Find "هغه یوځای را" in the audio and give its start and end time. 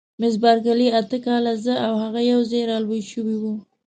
2.03-2.77